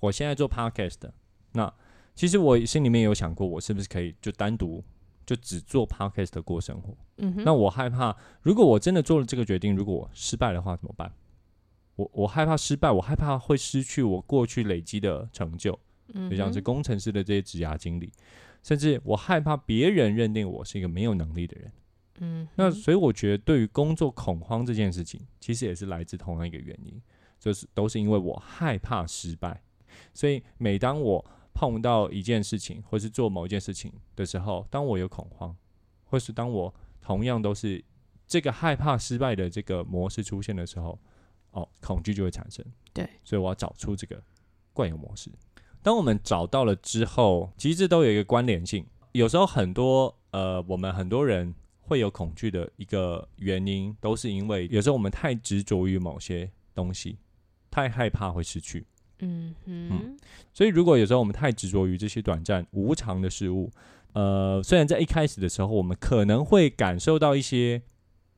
[0.00, 1.14] 我现在做 podcast，的
[1.52, 1.72] 那
[2.14, 4.82] 其实我心里面有想过，我是不是可以就单独
[5.26, 6.96] 就只做 podcast 的过生活？
[7.18, 11.12] 嗯哼，那我害怕，如果我真的做了这个决定，如果我失败的话怎么办？
[11.96, 15.78] 我我害怕失败，我害怕会失去我过去累积的成就，
[16.14, 18.12] 嗯就像是工程师的这些职涯经历，
[18.62, 21.72] 甚至我害怕别人认定我是一个没有能力的人。
[22.18, 27.00] 嗯，那所以我觉得，对于工作恐慌这件事情，其实也是来自同样一个原因，
[27.38, 29.62] 就是都是因为我害怕失败，
[30.14, 31.24] 所以每当我
[31.56, 35.56] 碰到一件事情，或是做某一件事情的时候，当我有恐慌，
[36.04, 37.82] 或是当我同样都是
[38.26, 40.98] 这个害怕失败的这个模式出现的时候，
[41.52, 42.62] 哦，恐惧就会产生。
[42.92, 44.22] 对，所以我要找出这个
[44.74, 45.30] 惯有模式。
[45.82, 48.86] 当我们找到了之后，其实这都有一个关联性。
[49.12, 57.16] 有时候很多呃，我们很多人会有恐惧的一个原因，都是因为有时候我们太执着于某些东西，
[57.70, 58.84] 太害怕会失去。
[59.20, 60.16] 嗯哼，
[60.52, 63.70] 所以如果有时候我们太执着于这些短暂无常的事物，
[64.12, 67.82] 呃，虽然在一开始的时候，我们可能会感受到一些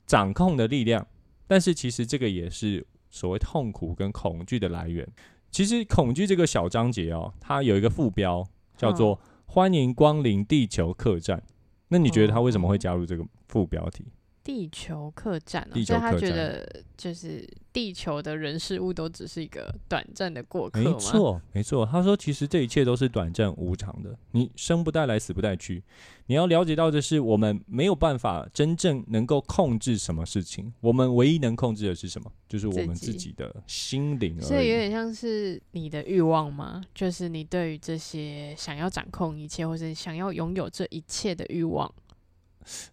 [0.06, 1.06] 掌控的力量，
[1.46, 5.06] 但是其实这个也是所谓痛苦跟恐惧的来源。
[5.50, 11.42] 其实恐惧这个小章节哦，它有一个副标叫做“欢迎光临地球客栈”。
[11.88, 14.04] 那你觉得他为什么会加入这个副标题？
[14.48, 20.90] 地球客栈、所以他觉得就是地球的人事物都只是一个短暂的过客没？
[20.98, 21.84] 错，没错。
[21.84, 25.82] 他说，其实这一切都是短暂无常的，你生不带来，死不带去。
[26.28, 32.32] 你要了解到的是，我们没有办法真正能够控制什么事情，我们唯一能控制的是什么？
[32.48, 34.56] 就是我们自己的心灵所。
[34.56, 36.82] 以有点像是你的欲望吗？
[36.94, 41.94] 就是你对于这些想要掌控一切，或者想要拥有这一切的欲望。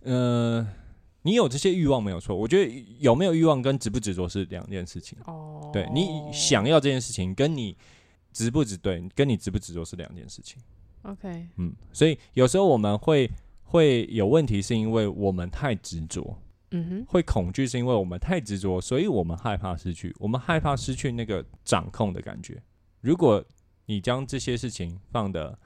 [0.04, 0.66] 呃，
[1.26, 5.18] 你有这些欲望没有错，我觉得有没有欲望跟执不执着是两件事情。
[5.26, 7.76] 哦，对你想要这件事情，跟你
[8.32, 10.62] 执不执对，跟你执不执着是两件事情。
[11.02, 13.28] OK，嗯，所以有时候我们会
[13.64, 16.38] 会有问题，是因为我们太执着，
[16.70, 22.62] 嗯哼，会恐惧，是因为我们太执着，所以我们害怕失去，我们害怕失去那个掌控的感觉。
[23.02, 23.44] 如果
[23.88, 25.58] 你将这些事情放的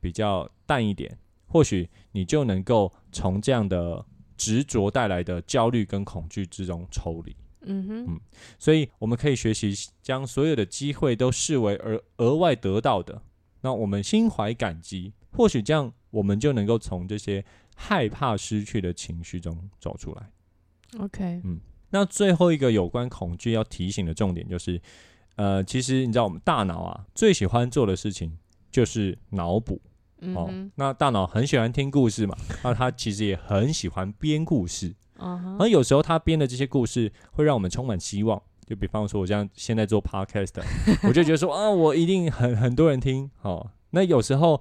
[0.00, 4.02] 比较淡一点，或许你就能够从这样的
[4.42, 7.36] 执着带来的焦虑跟恐惧之中抽离。
[7.60, 8.20] 嗯哼，嗯
[8.58, 13.22] 所以我们可以学习将所有的机会都视为而额外得到的，
[13.60, 17.44] 那我们心怀感激，或许这样我们就能够从这些
[17.76, 20.28] 害怕失去的情绪中走出来。
[20.98, 24.80] OK，嗯那最后一个有关恐惧要提醒的重点就是，
[25.36, 28.36] 呃，其实你知道我们大脑啊最喜欢做的事情
[28.72, 29.91] 就是脑补哦。
[30.22, 34.94] 嗯哼，那大脑很喜欢听故事嘛，那他其实也很喜欢编故事。
[35.18, 38.40] 嗯，而有时候他编的这些故事会让我们充满希望。
[38.64, 40.62] 就比方说，我这样现在做 podcast，
[41.06, 43.70] 我就觉得说啊，我一定很很多人听哦。
[43.90, 44.60] 那有时候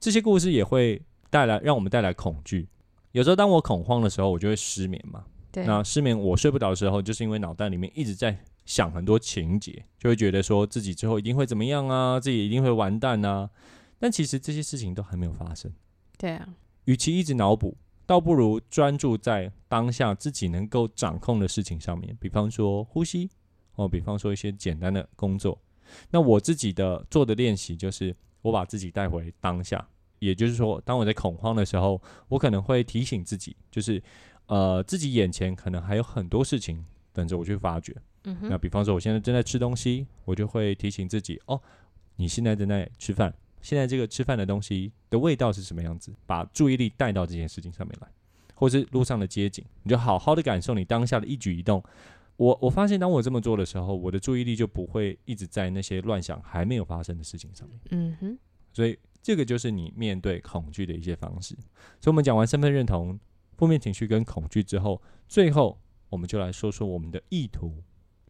[0.00, 2.66] 这些故事也会带来让我们带来恐惧。
[3.12, 5.24] 有时候当我恐慌的时候，我就会失眠嘛。
[5.52, 13.48] 对，那失眠我睡不着的时候，就是因为脑袋里面一直在想很多情节，就会觉得说自己之后一定会怎么样啊，自己一定会完蛋啊。
[13.98, 15.72] 但其实这些事情都还没有发生。
[16.18, 16.48] 对啊，
[16.84, 17.76] 与其一直脑补，
[18.06, 23.28] 倒不如专注在当下自己能够掌控的事情上面，比方说呼吸，
[23.74, 25.60] 哦，比方说一些简单的工作。
[26.10, 29.86] 那我自己的做的练习就是，我把自己带回当下，
[30.18, 34.02] 也就是说，当我在恐慌的时候，我可能会提醒自己，就是
[34.46, 37.94] 呃，自己眼前可能还有很多事情等着我去发掘。
[38.24, 41.60] 嗯哼，那比方说，我现在正在吃东西，我就会提醒自己，哦，
[42.16, 48.08] 你现在正在吃饭，现在这个吃饭的东西的味道是什么样子，把注意力带到这件事情上面来，
[48.54, 51.82] 或是路上的街景，你就好好的感受你当下的一举一动。
[52.36, 57.80] 我我发现，当我这么做的时候，我的注意力就不会一直在那些乱想还没有发生的事情上面。
[57.92, 58.38] 嗯哼，
[58.70, 61.54] 所以，这个就是你面对恐惧的一些方式。
[62.00, 63.18] 所以，我们讲完身份认同、
[63.56, 67.72] 负面情绪跟恐惧之后，最后我们就来说说我们的意图，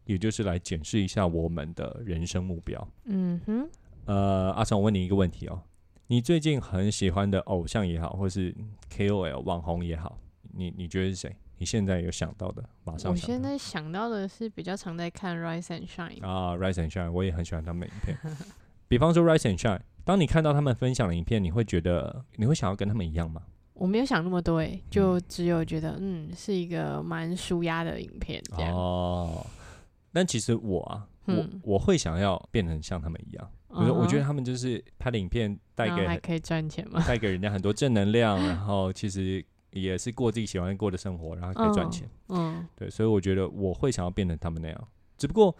[0.05, 2.87] 也就是来检视一下我们的人生目标。
[3.05, 3.67] 嗯哼，
[4.05, 5.61] 呃，阿成，我问你一个问题哦，
[6.07, 8.55] 你最近很喜欢的偶像也好，或是
[8.91, 10.17] KOL 网红也好，
[10.53, 11.35] 你你觉得是谁？
[11.57, 16.19] 你现在有想到的，马上我现在想到的是比较常在看《Rise and Shine》。
[16.27, 18.17] 啊，Rise and Shine，我也很喜欢他们的影片。
[18.87, 23.41] 比方说 Rise and Shine，当你看到他们分享的影片，你会觉得你会想要跟他们一样吗？
[23.73, 28.73] 我没有想那么多诶，就只有觉得嗯是一个蛮舒压的影片这样。
[28.73, 29.45] 哦，
[30.13, 37.03] 但其实我啊，我嗯我会想要变成像他们一样，就是我觉得他们就是拍的影片带给可以赚钱吗？
[37.07, 42.09] 带给人家很多正能量，然后其实也是过自己喜欢过的生活，然后可以赚钱。
[42.29, 44.87] 嗯对，所以我觉得我会想要变成他们那样。
[45.17, 45.55] 只不过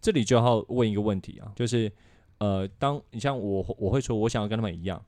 [0.00, 1.90] 这里就要问一个问题啊，就是
[2.38, 5.04] 呃，当你像我，我会说我想要跟他们一样。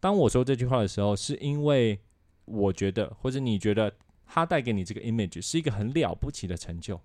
[0.00, 1.98] 当我说这句话的时候，是因为
[2.46, 3.92] 我觉得，或者你觉得
[4.26, 6.98] 他带给你这个 image 是一个很了不起的成就，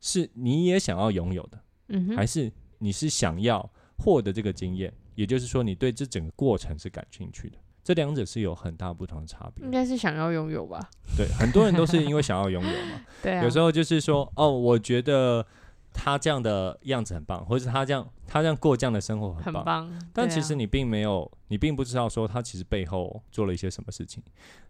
[0.00, 3.70] 是你也想要拥有的，嗯，还是你是想要
[4.00, 4.92] 获得这个经验？
[5.14, 7.58] 也就是说，你对这整个过程是感兴趣的。
[7.82, 9.70] 这两者是有很大不同的差别应。
[9.70, 10.80] 该是想要拥有吧？
[11.16, 13.00] 对，很多人都是因为想要拥有嘛。
[13.22, 15.44] 对啊，有时候就是说，哦，我觉得
[15.92, 19.42] 他这样的样子很棒，或者是他这样他这样过这样的生活棒。
[19.42, 20.10] 很棒。
[20.12, 24.22] 但其实你并没有，你并不知道说他其实背后做了一些什么事情，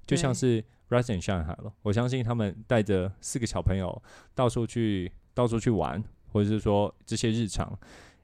[0.06, 4.02] 就像是 Rise and Shine 好了，我相信他们带着四个小朋友
[4.34, 7.76] 到处去到处去玩，或者是说这些日常，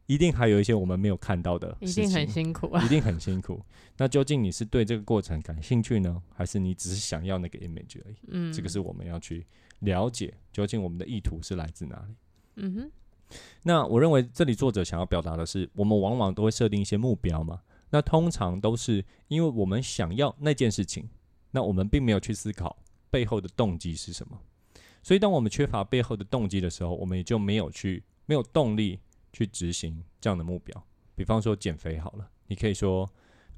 [0.07, 2.83] 一定还有一些我们没有看到的，一定很辛苦啊。
[2.87, 3.61] 一定很辛苦。
[3.97, 8.16] 那究竟你是对这个过程感兴趣呢，还是你只是想要那个 image 而已？
[8.29, 9.47] 嗯，这个是我们要去
[9.81, 12.14] 了解，究竟我们的意图是来自哪里。
[12.57, 12.90] 嗯哼，
[13.62, 17.61] 那我认为这里作者想要表达的是，我们往往都会设定一些目标嘛。
[17.90, 21.09] 那通常都是因为我们想要那件事情，
[21.51, 22.77] 那我们并没有去思考
[23.11, 24.38] 背后的动机是什么。
[25.03, 28.99] 所以，当我们缺乏背后的动机的时候，我们也就没有去没有动力
[29.37, 30.87] 去执行这样的目标。
[31.14, 33.07] 比方说减肥好了，你可以说，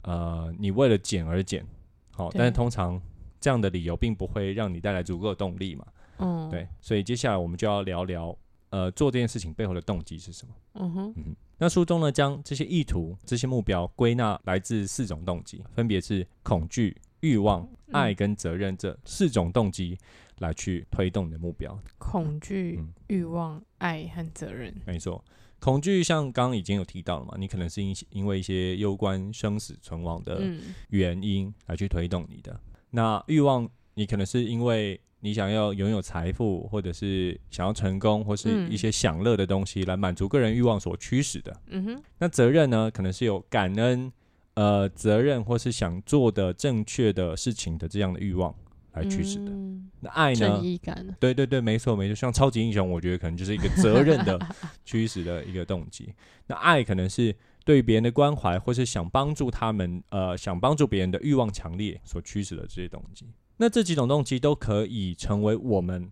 [0.02, 1.64] 呃，你为了减而减，
[2.10, 3.00] 好，但是通常
[3.40, 5.86] 这样的理由并不会让你带来足够的动力嘛。
[6.18, 8.36] 嗯，对，所以接下来我们就要聊聊，
[8.70, 10.54] 呃，做这件事情背后的动机是什么。
[10.74, 19.96] 嗯哼，嗯哼，那书中呢，将这些意图、这些目标归纳来自四种动机，分别是恐惧、欲望、爱跟责任这四种动机
[20.38, 21.76] 来去推动你的目标。
[21.98, 24.74] 恐惧嗯、欲望、爱和责任。
[24.86, 25.24] 没错，
[25.60, 32.58] 恐惧像刚刚已经有提到了嘛，你可能是因因为一些攸关生死存亡的嗯原因来去推动你的。
[32.90, 41.60] 那欲望，你可能是因为你想要拥有财富，或者是想要成功，或是嗯一些享乐的东西来满足个人欲望所驱使的。
[41.66, 44.12] 嗯哼，那责任呢，可能是有感恩、
[44.54, 48.54] 呃责任或是想做的正确的事情的这样的欲望
[49.00, 49.50] 来驱使的。
[49.50, 50.62] 嗯那爱呢正？
[50.62, 51.04] 义感。
[51.18, 54.38] 对对对，没错没错，像超级英雄，我觉得可能就是一个责任的
[54.84, 56.14] 驱使的一个动机。
[56.46, 57.34] 那爱可能是
[57.64, 63.26] 对别人的关怀，或是想帮助他们，呃，想帮助别人的欲望强烈所驱使的这些动机。
[63.56, 66.08] 那这几种动机都可以成为我们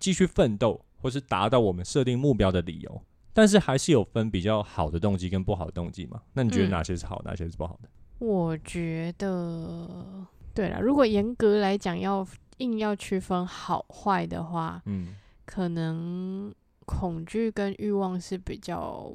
[0.00, 3.02] 继续奋斗，或是达到我们设定目标的理由。
[3.32, 6.20] 但是还是有分比较好的动机跟不好的动机嘛？
[6.32, 7.88] 那你觉得嗯哪些是好，哪些是不好的？
[8.18, 10.26] 我觉得，
[10.58, 16.52] 对了，如果严格来讲，要硬要区分好坏的话，嗯可能
[16.84, 19.12] 恐惧跟欲望是比较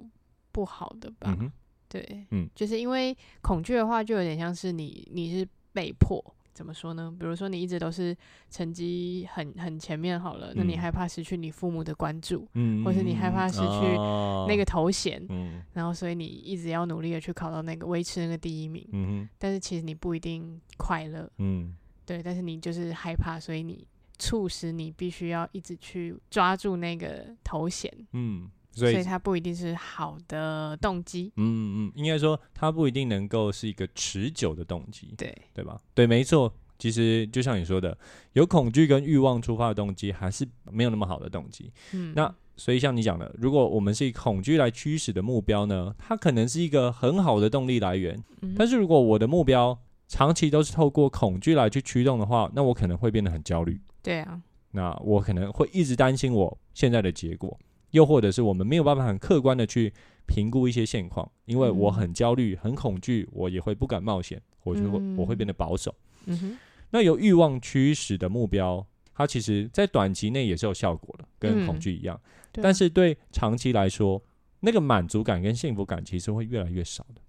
[0.53, 1.35] 不好的吧。
[1.41, 1.51] 嗯
[1.89, 6.23] 对，嗯就是因为恐惧的话，就有点像是你你是被迫。
[6.53, 7.13] 怎么说呢？
[7.19, 8.15] 比如说你一直都是
[8.49, 23.87] 成绩很很前面好了，那你嗯害怕失去你父母的关注，嗯，或是你害怕失去哦那个头衔，嗯然后所以你一直要努力的去考到那个维持那个第一名，嗯哼但是其实你不一定快乐，嗯对，但是你就是害怕，所以你
[24.19, 31.31] 促使你必须要一直去抓住那个头衔，嗯，所以它不一定是好的动机。
[31.37, 35.79] 嗯嗯，应该说它不一定能够是一个持久的动机，对，对吧？
[35.93, 36.53] 对，没错。
[36.79, 37.97] 其实就像你说的，
[38.33, 41.71] 有恐惧跟欲望出发的动机，还是没有那么好的动机。
[41.93, 48.21] 嗯，那所以像你讲的，如果我们是以恐惧来驱使的目标呢，它可能是一个很好的动力来源。
[48.41, 53.79] 嗯但是如果我的目标长期都是透过恐惧来去驱动的话，那我可能会变得很焦虑。
[54.01, 57.57] 对啊，那我可能会一直担心我现在的结果，
[57.93, 59.93] 又或者是我们没有办法很客观的去
[60.25, 61.93] 评估一些现况，因为我嗯。
[61.93, 65.55] 很焦虑、很恐惧，我也会不敢冒险，我就会、我会变得嗯。
[65.55, 65.93] 保守。
[66.25, 66.57] 嗯哼，
[66.89, 71.79] 那由欲望驱使的目标，它其实在短期内也是有效果的，跟恐嗯。
[71.79, 72.19] 惧一样，
[72.51, 74.19] 但是对长期来说，
[74.61, 77.21] 那个满足感跟幸福感其实会越来越少的，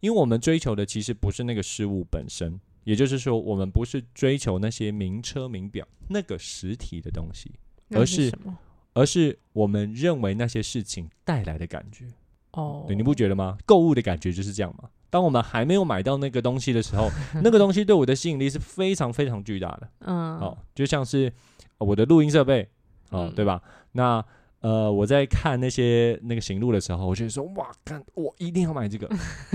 [0.00, 7.52] 因为我们追求的其实不是那个事物本身，也就是说，我们不是追求那些名车名表那个实体的东西，
[7.88, 8.58] 那而是什么？
[8.98, 12.04] 而是我们认为那些事情带来的感觉。
[12.52, 13.56] 哦，对，你不觉得吗？
[13.64, 14.88] 购物的感觉就是这样嘛。
[15.08, 17.08] 当我们还没有买到那个东西的时候，
[17.42, 19.88] 那个东西对我的吸引力是非常非常巨大的。
[20.00, 21.32] 嗯，哦，就像是
[21.78, 22.68] 呃我的录音设备，
[23.10, 23.62] 哦，嗯对吧？
[23.92, 24.24] 那
[24.60, 29.08] 呃，我在看那些那个行路的时候，我就会说哇，看我一定要买这个。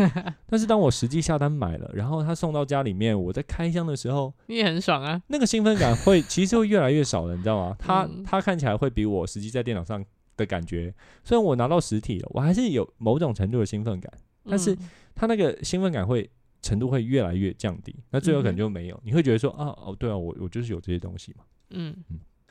[0.47, 5.21] 但是当我实际下单买了，然后他送到家里面，我在开箱的时候，你也很爽啊。
[5.27, 7.75] 那个兴奋感会其实会越来越少了，你知道吗？
[7.79, 10.03] 他嗯它看起来会比我实际在电脑上
[10.37, 14.11] 的感觉，虽然我拿到实体了，我还是有某种程度的兴奋感，
[14.45, 14.77] 但是
[15.13, 16.29] 他那个兴奋感会
[16.61, 18.97] 程度会越来越降低，那最后可能就没有。
[19.03, 21.43] 你会觉得说啊哦，对啊，我我就是有这些东西嘛。
[21.71, 21.93] 嗯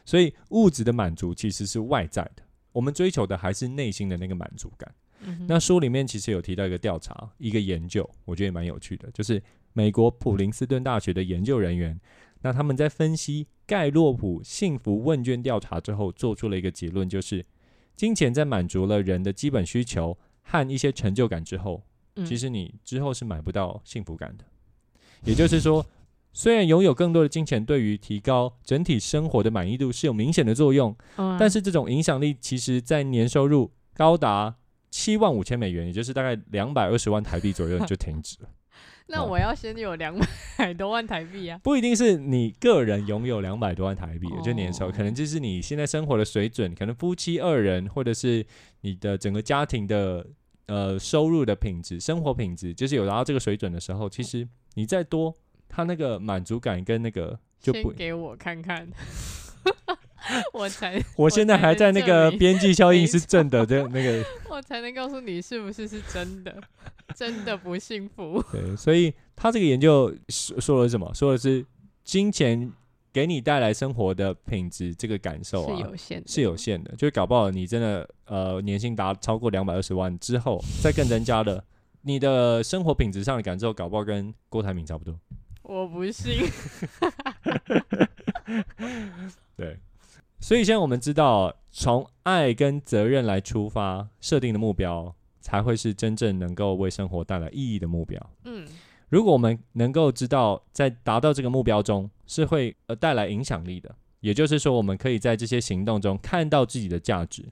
[0.05, 2.42] 所以物质的满足其实是外在的，
[2.73, 4.95] 我们追求的还是内心的那个满足感。
[5.25, 9.41] 嗯，那书里面其实有提到一个调查，一个研究，我觉得也蛮有趣的，就是
[9.73, 12.01] 美国普林斯顿大学的研究人员，
[12.41, 17.47] 那他们在分析盖洛普幸福问卷调查之后，做出了一个结论，就是
[17.95, 21.85] 金钱在满足了人的基本需求和一些成就感之后，
[22.17, 24.45] 嗯其实你之后是买不到幸福感的。
[25.25, 25.87] 也就是说，
[26.33, 34.57] 虽然拥有更多的金钱对于提高整体生活的满意度是有明显的作用，嗯但是这种影响力其实在年收入高达
[34.91, 38.49] 七万五千美元，也就是大概两百二十万台币左右就停止了。
[38.49, 38.53] 哦
[39.09, 40.17] 那我要先有两
[40.57, 41.59] 百多万台币啊。
[41.63, 48.47] 不一定是你个人拥有两百多万台币，哦就年收，可能就是你现在生活的水准，可能夫妻二人或者是
[48.83, 50.25] 你的整个家庭的
[50.67, 55.37] 呃收入的品质、生活品质，就是有达到这个水准的时候，其实你再多，
[55.75, 58.87] 他那个满足感跟那个就不先，给我看看，
[60.53, 66.55] 我才 我现在还在那个边际效应是正的，这那个 我才能告诉你是不是是真的，
[67.17, 68.45] 真的不幸福。
[68.53, 71.11] 对，所以他这个研究说说的是什么？
[71.15, 71.65] 说的是
[72.05, 72.71] 金钱
[73.13, 81.65] 给你带来生活的品质这个感受是啊，有限的，是有限的，就是搞不好你真的呃年薪达超过两百二十万之后，再更增加了
[82.03, 85.15] 你的生活品质上的感受，搞不好跟郭台铭差不多。
[85.63, 86.49] 我不信。
[89.57, 89.79] 对，
[90.41, 98.21] 所以现在我们知道，从爱跟责任来出发设定的目标，才会是真正能够为生活带来意义的目标。
[98.45, 98.67] 嗯，
[99.09, 107.45] 如果我们能够知道，在达到这个目标中是会呃带来影响力的，也就是说，我们可以在这些行动中看到自己的价值，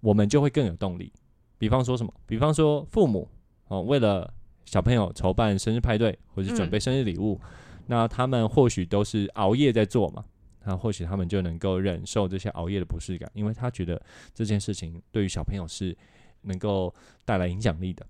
[0.00, 1.12] 我们就会更有动力。
[1.56, 2.12] 比方说什么？
[2.26, 3.28] 比方说父母
[3.68, 4.32] 哦，为了
[4.64, 7.40] 小朋友筹办生日派对或者是准备生日礼物，
[7.86, 10.24] 那他们或许都是熬夜在做嘛。
[10.66, 14.00] 那或许他们就能够忍受这些熬夜的不适感，因为他觉得
[14.32, 15.94] 这件事情对于小朋友是
[16.42, 16.94] 能够
[17.26, 18.06] 带来影响力的。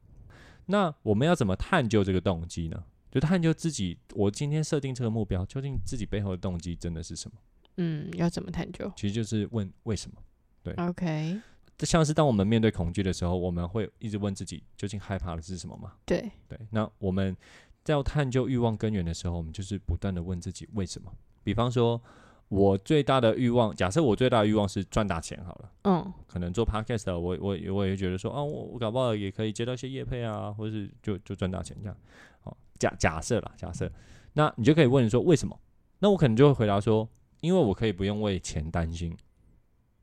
[0.66, 2.84] 那我们要怎么探究这个动机呢？
[3.10, 7.36] 就探究自己，我今天设定这个目标，究竟自己背后的动机真的是什么？
[7.76, 10.16] 嗯，要怎么探究其实就是问为什么。
[10.62, 11.40] 对？OK，
[11.76, 15.92] 这像是当我们面对恐惧的时候，我们会一直问自己，究竟害怕的是什么吗？
[16.06, 17.36] 对，对，那我们
[17.82, 21.12] 在要探究欲望根源的时候，我们就是不断的问自己为什么。
[21.42, 22.00] 比方说，
[22.48, 31.96] 我最大的欲望，假设我最大的欲望是赚大钱好了，嗯可能做 podcast 的我我我也觉得说，啊，我我搞不好也可以接到一些业配啊，或者是就就赚大钱这样。
[32.40, 33.90] 好，假假设啦，假设，
[34.34, 35.58] 那你就可以问说为什么？
[35.98, 37.08] 那我可能就会回答说，
[37.40, 39.16] 因为我可以不用为钱担心。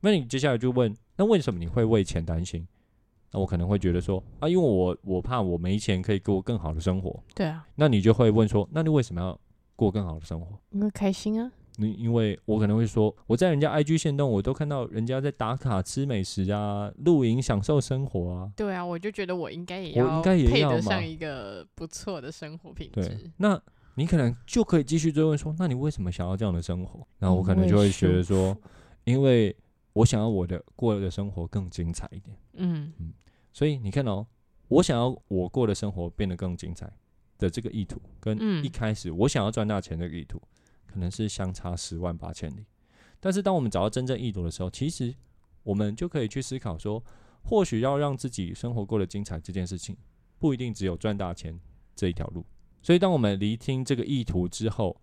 [0.00, 0.92] 那你接下来就问，
[1.22, 2.66] 那为什么你会为钱担心？
[3.30, 7.22] 那我可能会觉得说，啊，因为我我怕我没钱可以过更好的生活。
[7.32, 9.38] 对啊，那你就会问说，那你为什么要
[9.76, 10.58] 过更好的生活？
[10.70, 11.52] 因为开心啊。
[11.76, 18.50] 你因为我可能会说，我在人家 IG 线动，我都看到人家在打卡吃美食啊，露营享受生活啊。
[18.56, 23.58] 对啊，我就觉得我应该也要我应该也配要嘛得上一个不错的生活品对质。，那
[23.94, 27.06] 你可能就可以继续追问说，那你为什么想要这样的生活？
[27.20, 28.56] 然后我可能就会觉得舒说，
[29.04, 29.54] 因为
[29.92, 32.36] 我想要我的过的生活更精彩一点。
[32.54, 32.92] 嗯
[33.52, 34.26] 所以你看哦，
[34.68, 36.90] 我想要我过的生活变得更精彩
[37.38, 40.40] 的这个意图，跟嗯一开始我想要赚大钱的意图，
[40.86, 42.64] 可能是相差十万八千里。
[43.20, 45.14] 但是当我们找到真正意图的时候，其实
[45.62, 47.04] 我们就可以去思考说，
[47.44, 49.96] 或许要让自己生活过得精彩这件事情，
[50.38, 51.60] 不一定只有赚大钱
[51.94, 52.44] 这一条路。
[52.80, 55.00] 所以当我们厘清这个意图之后，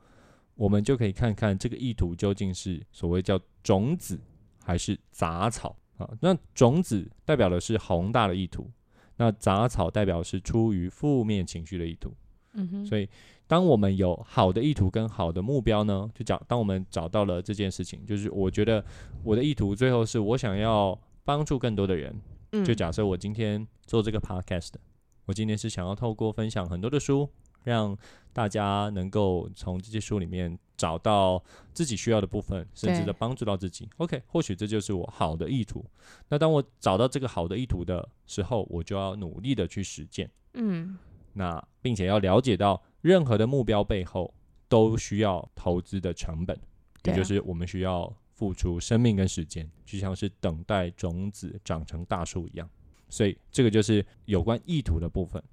[0.56, 4.20] 我们就可以看看这个意图究竟是所谓叫种子
[4.64, 6.10] 还是杂草啊？
[6.22, 8.70] 那种子代表的是宏大的意图，
[9.18, 12.14] 那杂草代表是出于负面情绪的意图。
[12.54, 13.08] 嗯哼，所以，
[13.46, 18.84] 当我们有好的意图跟好的目标呢，就讲，当我们找到了这件事情，就是我觉得
[19.24, 22.20] 我的意图最后是我想要帮助更多的人。
[22.52, 24.72] 嗯就假设我今天做这个 podcast，
[25.26, 27.30] 我今天是想要透过分享很多的书，
[27.64, 27.96] 让
[28.34, 33.90] 大家能够从这些书里面找到自己需要的部分，甚至的帮助到自己。
[33.98, 35.86] OK，或许这就是我好的意图。
[36.30, 40.32] 那当我找到这个好的意图的时候，我就要努力的去实践。
[40.54, 40.98] 嗯
[41.34, 44.34] 那并且要了解到，任何的目标背后
[44.70, 46.62] 都需要投资的成本，啊
[47.04, 52.68] 也就是我们需要付出生命跟时间，就像是等待种子长成大树一样。
[53.10, 55.44] 所以这个就是有关意图的部分。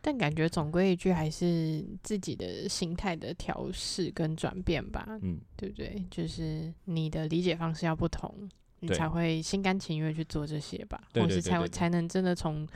[0.00, 6.02] 但感觉总归一句，还是自己的心态的调试跟转变吧，嗯，对不对？
[6.10, 8.48] 就是你的理解方式要不同，
[8.80, 11.68] 你才会心甘情愿去做这些吧，对或是才对对对。
[11.68, 12.66] 对才能真的从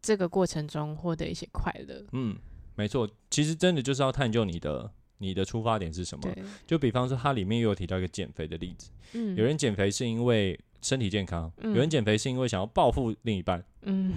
[0.00, 2.04] 这个过程中获得一些快乐。
[2.12, 2.36] 嗯，
[2.76, 4.88] 没错，其实真的就是要探究你的
[5.18, 6.32] 你的出发点是什么。
[6.64, 11.90] 就比方说，它里面又有提到一个减肥的例子，嗯，有人减肥是因为身体健康，有人嗯。
[11.90, 14.12] 减肥是因为想要报复另一半，嗯。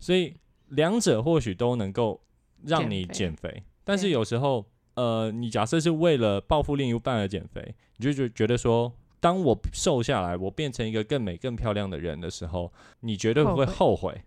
[0.00, 0.34] 所以
[0.72, 2.20] 两者或许都能够
[2.64, 4.64] 让你减肥肥，但是有时候，
[4.94, 14.22] 呃，你假设是为了报复另一半而减肥，你就觉觉得说，当我瘦下来，我变成一个更美、更漂亮的人的时候，你绝对不会后悔。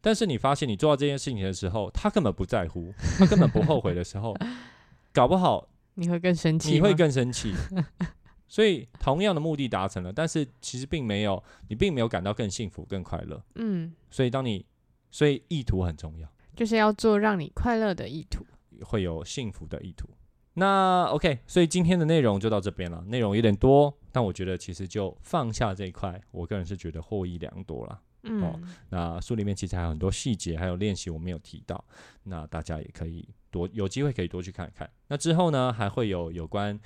[0.00, 4.36] 但是你发现你做到这件事情的时候，他根本不在乎，他根本不后悔的时候，
[5.12, 7.54] 搞不好你会更生气，你会更生气。
[8.48, 13.42] 所以同样的目的达成了，但是其实并没有，你并没有感到更幸福、更快乐。
[13.56, 14.64] 嗯，所以当你，
[15.10, 16.28] 所以意图很重要。
[16.54, 18.44] 就是要做让你快乐的意图。
[18.84, 20.08] 会有幸福的意图。
[20.54, 28.00] 那 OK，所以今天的内容就到这边了，内容有点多，但我觉得其实就放下这一块，我个人是觉得获益良多了。
[28.22, 31.82] 嗯，那书里面其实还有很多细节，还有练习我没有提到，
[32.24, 34.90] 那大家也可以多有机会可以多去看看。
[35.08, 36.78] 那之后呢，还会有有关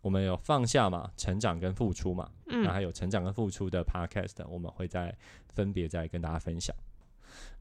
[0.00, 5.16] 我们有放下嘛，成长跟付出嘛，嗯那还有成长跟付出的 podcast，我们会再
[5.54, 6.74] 分别再跟大家分享。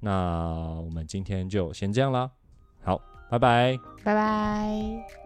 [0.01, 2.29] 那我们今天就先这样啦，
[2.83, 2.99] 好，
[3.29, 3.79] 拜拜。
[4.03, 5.20] 拜拜。